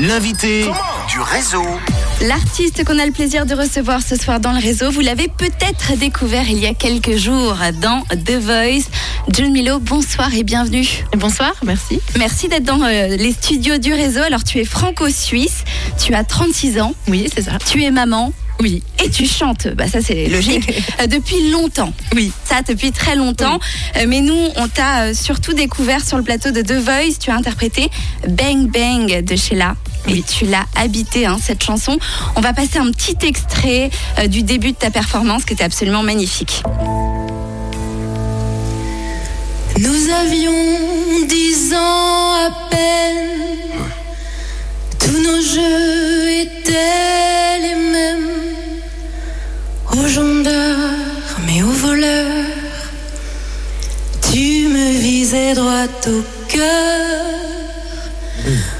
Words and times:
L'invité 0.00 0.64
du 1.10 1.20
réseau. 1.20 1.62
L'artiste 2.22 2.84
qu'on 2.84 2.98
a 2.98 3.04
le 3.04 3.12
plaisir 3.12 3.44
de 3.44 3.54
recevoir 3.54 4.00
ce 4.00 4.16
soir 4.16 4.40
dans 4.40 4.52
le 4.52 4.58
réseau, 4.58 4.90
vous 4.90 5.00
l'avez 5.00 5.28
peut-être 5.28 5.96
découvert 5.98 6.48
il 6.48 6.58
y 6.58 6.66
a 6.66 6.72
quelques 6.72 7.16
jours 7.16 7.56
dans 7.82 8.02
The 8.24 8.32
Voice. 8.40 8.88
June 9.28 9.52
Milo, 9.52 9.78
bonsoir 9.78 10.34
et 10.34 10.42
bienvenue. 10.42 10.86
Bonsoir, 11.18 11.52
merci. 11.64 12.00
Merci 12.18 12.48
d'être 12.48 12.64
dans 12.64 12.82
euh, 12.82 13.08
les 13.08 13.32
studios 13.32 13.76
du 13.76 13.92
réseau. 13.92 14.22
Alors 14.22 14.42
tu 14.42 14.58
es 14.58 14.64
franco-suisse, 14.64 15.64
tu 16.02 16.14
as 16.14 16.24
36 16.24 16.80
ans, 16.80 16.94
Oui, 17.08 17.28
c'est 17.34 17.42
ça. 17.42 17.52
tu 17.70 17.82
es 17.84 17.90
maman 17.90 18.32
Oui. 18.60 18.82
et 19.02 19.10
tu 19.10 19.26
chantes. 19.26 19.68
Bah 19.68 19.88
ça 19.88 20.00
c'est 20.02 20.26
logique. 20.28 20.70
Euh, 21.00 21.06
depuis 21.06 21.50
longtemps. 21.50 21.92
Oui. 22.14 22.30
Ça 22.44 22.62
depuis 22.66 22.92
très 22.92 23.16
longtemps. 23.16 23.58
Euh, 23.96 24.04
Mais 24.06 24.20
nous, 24.20 24.48
on 24.56 24.68
t'a 24.68 25.02
euh, 25.04 25.14
surtout 25.14 25.52
découvert 25.54 26.04
sur 26.06 26.16
le 26.16 26.22
plateau 26.22 26.50
de 26.50 26.60
The 26.62 26.72
Voice. 26.72 27.18
Tu 27.20 27.30
as 27.30 27.34
interprété 27.36 27.90
Bang 28.28 28.70
Bang 28.70 29.22
de 29.24 29.36
Sheila. 29.36 29.76
Et 30.08 30.22
tu 30.22 30.46
l'as 30.46 30.64
habité, 30.76 31.26
hein, 31.26 31.38
cette 31.42 31.62
chanson. 31.62 31.98
On 32.34 32.40
va 32.40 32.52
passer 32.54 32.78
un 32.78 32.90
petit 32.90 33.16
extrait 33.26 33.90
du 34.28 34.42
début 34.42 34.72
de 34.72 34.76
ta 34.76 34.90
performance 34.90 35.44
qui 35.44 35.52
était 35.52 35.64
absolument 35.64 36.02
magnifique. 36.02 36.62
Nous 39.78 40.10
avions 40.10 41.26
dix 41.28 41.72
ans 41.74 42.32
à 42.34 42.50
peine, 42.70 43.39
au 55.84 56.22
cœur, 56.48 57.26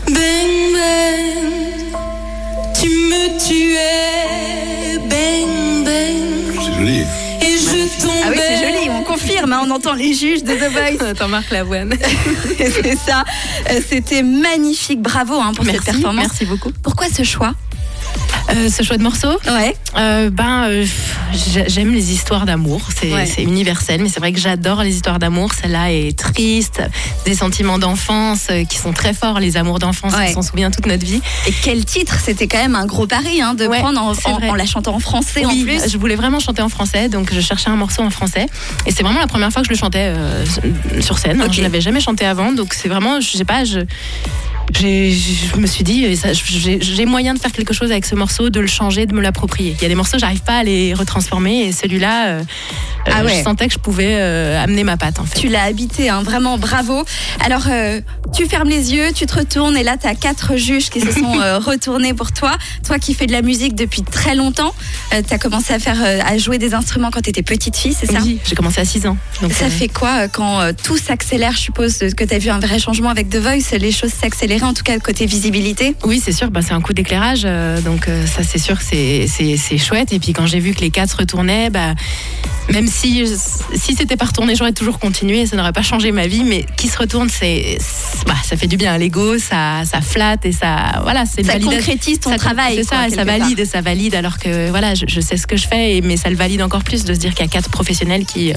bang 0.07 0.73
bang, 0.75 1.95
tu 2.79 2.89
me 2.89 3.39
tuais, 3.39 4.99
bang 5.09 5.85
bang, 5.85 6.55
C'est 6.59 6.75
joli. 6.79 6.99
et 7.41 7.57
je 7.57 8.03
tombais. 8.03 8.21
Ah 8.23 8.29
oui, 8.31 8.37
c'est 8.39 8.59
joli, 8.69 8.91
on 8.91 9.03
confirme, 9.05 9.53
hein, 9.55 9.63
on 9.67 9.71
entend 9.71 9.95
les 9.95 10.13
juges 10.13 10.43
de 10.45 10.53
The 10.53 10.71
Voice. 10.71 11.03
Attends, 11.11 11.29
Marc 11.29 11.51
Lavoine. 11.51 11.95
c'est 12.59 12.99
ça. 12.99 13.25
Euh, 13.71 13.81
C'était 13.89 14.23
magnifique, 14.23 15.01
bravo 15.01 15.37
hein, 15.41 15.53
pour 15.55 15.65
cette 15.65 15.83
performance. 15.83 16.27
merci 16.29 16.45
beaucoup. 16.45 16.71
Pourquoi 16.83 17.07
ce 17.09 17.23
choix? 17.23 17.55
Euh, 18.49 18.69
ce 18.69 18.83
choix 18.83 18.97
de 18.97 19.03
morceau 19.03 19.29
Ouais. 19.47 19.77
euh, 19.97 20.31
Ben, 20.31 20.65
euh, 20.65 20.87
j'ai- 21.33 21.69
j'aime 21.69 21.93
les 21.93 22.13
histoires 22.13 22.47
d'amour. 22.47 22.81
C'est 22.99 23.13
Ouais. 23.13 23.29
universel, 23.39 24.03
mais 24.03 24.09
c'est 24.09 24.19
vrai 24.21 24.33
que 24.33 24.41
j'adore 24.41 24.83
les 24.83 24.95
histoires 24.95 25.19
d'amour. 25.19 25.51
Celle-là 25.55 25.93
est 25.93 26.19
triste, 26.19 26.83
des 27.25 27.35
sentiments 27.35 27.79
d'enfance 27.79 28.49
qui 28.69 28.79
sont 28.79 28.93
très 28.93 29.15
forts, 29.15 29.39
les 29.41 29.57
amours 29.57 29.79
d'enfance, 29.79 30.15
Ouais. 30.15 30.31
on 30.31 30.35
s'en 30.35 30.49
souvient 30.51 30.71
toute 30.71 30.87
notre 30.87 31.05
vie. 31.05 31.21
Et 31.47 31.53
quel 31.63 31.85
titre? 31.85 32.19
C'était 32.23 32.49
quand 32.49 32.59
même 32.59 32.75
un 32.75 32.87
gros 32.87 33.07
pari 33.07 33.41
hein, 33.41 33.55
de 33.55 33.67
Ouais, 33.67 33.79
prendre 33.79 34.01
en, 34.01 34.13
en- 34.13 34.49
en 34.49 34.55
la 34.55 34.67
chantant 34.67 34.95
en 34.95 35.01
français 35.01 35.45
en 35.45 35.51
Oui, 35.51 35.65
plus. 35.65 35.89
je 35.91 35.97
voulais 35.99 36.17
vraiment 36.17 36.41
chanter 36.41 36.63
en 36.63 36.69
français, 36.69 37.09
donc 37.09 37.33
je 37.33 37.41
cherchais 37.41 37.71
un 37.71 37.77
morceau 37.77 38.03
en 38.03 38.11
français. 38.11 38.47
Et 38.87 38.91
c'est 38.93 39.03
vraiment 39.03 39.21
la 39.21 39.27
première 39.29 39.51
fois 39.53 39.63
que 39.63 39.69
je 39.69 39.73
le 39.73 39.79
chantais 39.79 40.13
sur 41.01 41.19
scène. 41.19 41.43
Ok. 41.43 41.53
Je 41.53 41.63
l'avais 41.63 41.81
jamais 41.81 42.01
chanté 42.01 42.25
avant, 42.25 42.53
donc 42.53 42.75
c'est 42.75 42.89
vraiment, 42.89 43.21
je 43.21 43.37
sais 43.37 43.45
pas, 43.45 43.65
je. 43.65 43.81
Je 44.75 45.57
me 45.59 45.67
suis 45.67 45.85
dit, 45.85 46.07
j'ai 46.45 46.81
j'ai 46.81 47.07
moyen 47.07 47.35
de 47.35 47.39
faire 47.39 47.53
quelque 47.53 47.75
chose 47.75 47.91
avec 47.91 48.05
ce 48.05 48.15
morceau, 48.15 48.51
de 48.51 48.61
le 48.61 48.67
changer, 48.67 49.07
de 49.07 49.15
me 49.15 49.21
l'approprier. 49.21 49.75
Il 49.79 49.83
y 49.83 49.87
a 49.87 49.89
des 49.89 49.95
morceaux, 49.95 50.19
j'arrive 50.19 50.43
pas 50.43 50.59
à 50.59 50.63
les 50.63 50.95
retransformer, 50.95 51.67
et 51.67 51.73
celui-là, 51.73 52.29
euh, 52.29 52.43
Ah 53.07 53.21
euh, 53.21 53.25
ouais. 53.25 53.39
je 53.39 53.43
sentais 53.43 53.67
que 53.67 53.73
je 53.73 53.79
pouvais 53.79 54.15
euh, 54.17 54.63
amener 54.63 54.85
ma 54.85 54.97
patte 54.97 55.19
en 55.19 55.25
fait. 55.25 55.39
Tu 55.39 55.49
l'as 55.49 55.63
habité, 55.63 56.09
hein, 56.09 56.23
vraiment 56.23 56.59
bravo. 56.59 57.05
Alors, 57.45 57.65
euh, 57.71 58.01
tu 58.35 58.47
fermes 58.47 58.69
les 58.69 58.93
yeux, 58.93 59.13
tu 59.15 59.27
te 59.27 59.35
retournes 59.37 59.77
et 59.77 59.83
là, 59.83 59.97
tu 59.97 60.07
as 60.07 60.15
quatre 60.15 60.57
juges 60.57 60.91
qui 60.91 61.01
se 61.01 61.13
sont 61.13 61.41
euh, 61.41 61.59
retournés 61.59 62.15
pour 62.15 62.33
toi. 62.33 62.57
Toi 62.87 62.99
qui 62.99 63.15
fais 63.15 63.27
de 63.27 63.33
la 63.33 63.43
musique 63.43 63.75
depuis 63.75 64.03
très 64.03 64.35
longtemps, 64.35 64.75
tu 65.11 65.35
as 65.35 65.39
commencé 65.39 65.73
à, 65.73 65.79
faire, 65.79 65.99
à 66.03 66.39
jouer 66.39 66.59
des 66.59 66.75
instruments 66.75 67.11
quand 67.11 67.23
tu 67.23 67.31
étais 67.31 67.43
petite 67.43 67.77
fille, 67.77 67.95
c'est 67.99 68.11
ça? 68.11 68.19
Oui, 68.23 68.39
j'ai 68.45 68.55
commencé 68.55 68.81
à 68.81 68.85
6 68.85 69.07
ans. 69.07 69.17
Donc, 69.43 69.53
Ça 69.53 69.69
fait 69.69 69.89
quoi 69.89 70.29
quand 70.29 70.61
tout 70.83 70.97
s'accélère? 70.97 71.53
Je 71.53 71.59
suppose 71.59 71.99
que 71.99 72.25
tu 72.25 72.35
as 72.35 72.39
vu 72.39 72.51
un 72.51 72.59
vrai 72.59 72.79
changement 72.79 73.09
avec 73.09 73.29
The 73.29 73.37
Voice, 73.37 73.77
les 73.79 73.93
choses 73.93 74.13
s'accéléraient, 74.13 74.67
en 74.67 74.75
tout 74.75 74.83
cas 74.83 74.99
côté 74.99 75.27
visibilité? 75.27 75.95
Oui, 76.05 76.21
c'est 76.25 76.33
sûr, 76.33 76.51
bah, 76.51 76.61
c'est 76.63 76.73
un 76.73 76.81
coup 76.81 76.93
d'éclairage, 76.93 77.43
donc 77.85 78.09
ça 78.27 78.43
c'est 78.43 78.59
sûr, 78.59 78.79
c'est 78.81 79.79
chouette. 79.79 80.13
Et 80.13 80.19
puis 80.19 80.33
quand 80.33 80.47
j'ai 80.47 80.61
vu 80.61 80.75
que 80.75 80.81
les 80.81 80.91
quatre 80.91 81.19
retournaient, 81.19 81.71
bah, 81.71 81.95
même 82.73 82.87
si 82.89 83.25
si 83.75 83.95
c'était 83.95 84.17
pas 84.17 84.27
retourné, 84.27 84.55
j'aurais 84.55 84.73
toujours 84.73 84.99
continué, 84.99 85.47
ça 85.47 85.57
n'aurait 85.57 85.73
pas 85.73 85.83
changé 85.83 86.13
ma 86.13 86.27
vie. 86.27 86.45
Mais 86.45 86.65
qui 86.77 86.89
se 86.89 86.97
retourne, 86.99 87.29
c'est 87.29 87.79
bah, 88.27 88.35
ça 88.45 88.57
fait 88.57 88.67
du 88.67 88.77
bien 88.77 88.93
à 88.93 88.99
l'ego, 88.99 89.39
ça 89.39 89.83
ça 89.85 90.01
flatte 90.01 90.45
et 90.47 90.53
ça 90.53 91.01
voilà, 91.03 91.25
c'est 91.27 91.45
Ça 91.45 91.53
validation. 91.53 91.77
concrétise 91.79 92.21
ton 92.21 92.31
Ça- 92.31 92.37
travail. 92.39 92.77
C'est 92.77 92.89
quoi, 92.89 92.99
ça, 92.99 93.07
et 93.09 93.11
ça 93.11 93.25
part. 93.25 93.39
valide, 93.39 93.59
et 93.59 93.65
ça 93.65 93.81
valide. 93.81 94.15
Alors 94.15 94.39
que 94.39 94.71
voilà, 94.71 94.95
je, 94.95 95.05
je 95.09 95.21
sais 95.21 95.37
ce 95.37 95.47
que 95.47 95.57
je 95.57 95.67
fais, 95.69 95.97
et, 95.97 96.01
mais 96.01 96.17
ça 96.17 96.31
le 96.31 96.37
valide 96.37 96.63
encore 96.63 96.85
plus 96.85 97.05
de 97.05 97.13
se 97.15 97.19
dire 97.19 97.35
qu'il 97.35 97.45
y 97.45 97.49
a 97.49 97.51
quatre 97.51 97.71
professionnels 97.71 98.25
qui 98.27 98.53
euh, 98.53 98.57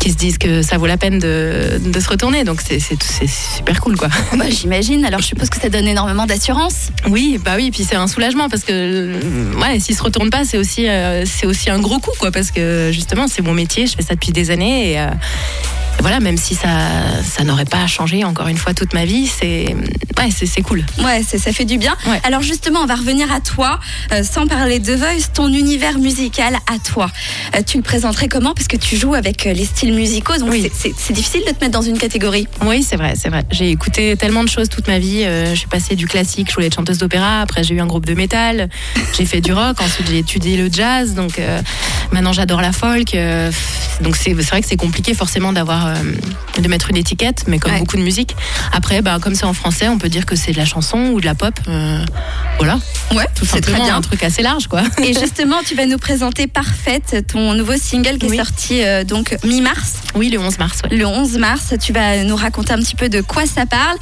qui 0.00 0.10
se 0.10 0.16
disent 0.16 0.38
que 0.38 0.62
ça 0.62 0.78
vaut 0.78 0.86
la 0.86 0.96
peine 0.96 1.18
de, 1.18 1.80
de 1.84 2.00
se 2.00 2.08
retourner. 2.08 2.44
Donc 2.44 2.60
c'est 2.60 2.80
super 3.26 3.80
cool, 3.80 3.96
quoi. 3.96 4.08
Bah, 4.36 4.50
J'imagine. 4.50 5.04
Alors, 5.04 5.20
je 5.20 5.26
suppose 5.26 5.48
que 5.48 5.60
ça 5.60 5.68
donne 5.68 5.86
énormément 5.86 6.26
d'assurance. 6.26 6.90
Oui, 7.08 7.38
bah 7.44 7.52
oui, 7.56 7.66
et 7.66 7.70
puis 7.70 7.84
c'est 7.84 7.96
un 7.96 8.06
soulagement 8.06 8.48
parce 8.48 8.64
que 8.64 9.12
ouais, 9.60 9.80
s'il 9.80 9.94
se 9.96 10.02
retourne 10.02 10.30
pas, 10.30 10.44
c'est 10.44 10.58
aussi 10.58 10.88
euh, 10.88 11.24
c'est 11.26 11.46
aussi 11.46 11.70
un 11.70 11.78
gros 11.78 11.98
coup 11.98 12.10
quoi 12.18 12.30
parce 12.30 12.50
que 12.50 12.90
justement 12.92 13.28
c'est 13.28 13.42
mon 13.42 13.54
métier, 13.54 13.86
je 13.86 13.96
fais 13.96 14.02
ça 14.02 14.14
depuis 14.14 14.32
des 14.32 14.50
années 14.50 14.92
et 14.92 15.00
euh, 15.00 15.06
voilà, 16.00 16.20
même 16.20 16.36
si 16.36 16.54
ça 16.54 16.68
ça 17.24 17.44
n'aurait 17.44 17.64
pas 17.64 17.86
changé 17.86 18.24
encore 18.24 18.48
une 18.48 18.58
fois 18.58 18.74
toute 18.74 18.92
ma 18.92 19.04
vie, 19.06 19.26
c'est 19.26 19.74
ouais, 20.18 20.28
c'est 20.30 20.60
cool. 20.62 20.84
Ouais, 21.02 21.22
ça 21.22 21.52
fait 21.52 21.64
du 21.64 21.78
bien. 21.78 21.96
Ouais. 22.06 22.20
Alors 22.24 22.42
justement, 22.42 22.80
on 22.80 22.86
va 22.86 22.94
revenir 22.96 23.32
à 23.32 23.40
toi, 23.40 23.80
euh, 24.12 24.22
sans 24.22 24.46
parler 24.46 24.78
de 24.80 24.92
Voice, 24.94 25.30
ton 25.32 25.48
univers 25.48 25.98
musical 25.98 26.56
à 26.72 26.78
toi. 26.78 27.10
Euh, 27.56 27.62
tu 27.66 27.78
le 27.78 27.82
présenterais 27.82 28.28
comment? 28.28 28.52
Parce 28.54 28.68
que 28.68 28.76
tu 28.76 28.96
joues 28.96 29.14
avec 29.14 29.46
euh, 29.46 29.52
les 29.54 29.64
styles 29.64 29.94
musicaux, 29.94 30.36
donc 30.38 30.50
Oui. 30.50 30.70
c'est- 30.74 31.12
difficile 31.12 31.42
de 31.46 31.52
te 31.52 31.60
mettre 31.64 31.72
dans 31.72 31.82
une 31.82 31.96
catégorie. 31.98 32.48
Oui, 32.66 32.82
c'est 32.82 32.96
vrai, 32.96 33.14
c'est 33.16 33.28
vrai. 33.28 33.44
J'ai 33.52 33.70
écouté 33.70 34.16
tellement 34.16 34.42
de 34.44 34.48
choses 34.48 34.68
toute 34.68 34.88
ma 34.88 34.98
vie. 34.98 35.22
Euh, 35.24 35.50
je 35.50 35.60
suis 35.60 35.68
passée 35.68 35.94
du 35.96 36.06
classique, 36.06 36.48
je 36.50 36.54
voulais 36.54 36.66
être 36.66 36.74
chanteuse 36.74 36.98
d'opéra. 36.98 37.40
Après, 37.40 37.62
j'ai 37.62 37.74
eu 37.74 37.80
un 37.80 37.86
groupe 37.86 38.04
de 38.06 38.14
métal. 38.14 38.68
J'ai 39.16 39.24
fait 39.26 39.40
du 39.40 39.52
rock. 39.52 39.80
Ensuite, 39.80 40.08
j'ai 40.10 40.18
étudié 40.18 40.56
le 40.56 40.68
jazz. 40.72 41.14
Donc, 41.14 41.40
maintenant, 42.12 42.32
j'adore 42.32 42.60
la 42.60 42.72
folk. 42.72 43.14
Donc, 44.00 44.16
c'est 44.16 44.32
vrai 44.32 44.60
que 44.60 44.68
c'est 44.68 44.76
compliqué 44.76 45.14
forcément 45.14 45.52
d'avoir 45.52 45.86
euh, 45.86 45.94
de 46.60 46.68
mettre 46.68 46.90
une 46.90 46.96
étiquette, 46.96 47.44
mais 47.46 47.58
comme 47.58 47.72
Ouais. 47.72 47.78
beaucoup 47.78 47.96
de 47.96 48.02
musique. 48.02 48.34
Après, 48.72 49.02
bah, 49.02 49.18
comme 49.20 49.34
c'est 49.34 49.44
en 49.46 49.52
français, 49.54 49.88
on 49.88 49.98
peut 49.98 50.08
dire 50.08 50.26
que 50.26 50.36
c'est 50.36 50.52
de 50.52 50.58
la 50.58 50.64
chanson 50.64 51.10
ou 51.12 51.20
de 51.20 51.26
la 51.26 51.34
pop. 51.34 51.54
Euh, 51.68 52.04
voilà, 52.58 52.78
Ouais, 53.12 53.26
tout 53.34 53.44
c'est 53.44 53.60
très 53.60 53.74
bien. 53.74 53.96
un 53.96 54.00
truc 54.00 54.22
assez 54.22 54.42
large, 54.42 54.66
quoi. 54.68 54.82
Et 55.02 55.12
justement, 55.14 55.56
tu 55.66 55.74
vas 55.74 55.86
nous 55.86 55.98
présenter 55.98 56.46
Parfaite, 56.46 57.24
ton 57.32 57.54
nouveau 57.54 57.76
single 57.76 58.18
qui 58.18 58.26
est 58.26 58.36
sorti 58.36 58.82
euh, 58.82 59.04
donc 59.04 59.36
mi-mars, 59.44 59.94
Oui, 60.14 60.30
le 60.30 60.38
11 60.38 60.58
mars. 60.58 60.78
ouais. 60.90 60.96
le 60.96 61.06
11 61.06 61.38
mars. 61.38 61.74
Tu 61.80 61.92
vas 61.92 62.22
nous 62.24 62.36
raconter 62.36 62.72
un 62.72 62.78
petit 62.78 62.94
peu 62.96 63.08
de 63.08 63.20
quoi 63.20 63.46
ça 63.46 63.66
parle. 63.66 63.96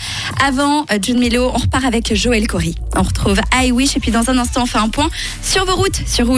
Avant, 0.45 0.85
June 1.03 1.19
Milo, 1.19 1.51
on 1.55 1.59
repart 1.59 1.85
avec 1.85 2.15
Joël 2.15 2.47
Cory. 2.47 2.75
On 2.97 3.03
retrouve 3.03 3.41
I 3.55 3.73
Wish 3.73 3.97
et 3.97 4.01
puis 4.01 4.11
dans 4.11 4.29
un 4.31 4.39
instant, 4.39 4.63
on 4.63 4.67
fait 4.67 4.79
un 4.79 4.89
point 4.89 5.09
sur 5.43 5.65
vos 5.65 5.77
routes, 5.77 6.01
sur 6.07 6.27
Rouge. 6.27 6.31